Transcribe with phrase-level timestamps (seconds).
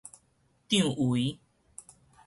[0.67, 1.37] 帳帷